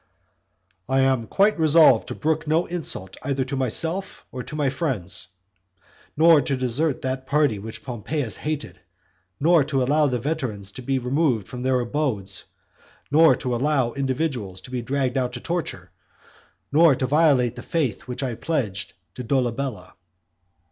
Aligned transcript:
"I 0.89 1.01
am 1.01 1.27
quite 1.27 1.59
resolved 1.59 2.07
to 2.07 2.15
brook 2.15 2.47
no 2.47 2.65
insult 2.65 3.17
either 3.21 3.45
to 3.45 3.55
myself 3.55 4.25
or 4.31 4.41
to 4.41 4.55
my 4.55 4.71
friends; 4.71 5.27
nor 6.17 6.41
to 6.41 6.57
desert 6.57 7.03
that 7.03 7.27
party 7.27 7.59
which 7.59 7.83
Pompeius 7.83 8.37
hated, 8.37 8.79
nor 9.39 9.63
to 9.65 9.83
allow 9.83 10.07
the 10.07 10.17
veterans 10.17 10.71
to 10.71 10.81
be 10.81 10.97
removed 10.97 11.47
from 11.47 11.61
their 11.61 11.79
abodes; 11.79 12.45
nor 13.11 13.35
to 13.35 13.53
allow 13.55 13.91
individuals 13.91 14.59
to 14.61 14.71
be 14.71 14.81
dragged 14.81 15.19
out 15.19 15.33
to 15.33 15.39
torture, 15.39 15.91
nor 16.71 16.95
to 16.95 17.05
violate 17.05 17.55
the 17.55 17.61
faith 17.61 18.07
which 18.07 18.23
I 18.23 18.33
pledged 18.33 18.93
to 19.13 19.23
Dolabella." 19.23 19.93